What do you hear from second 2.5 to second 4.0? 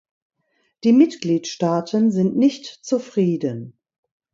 zufrieden.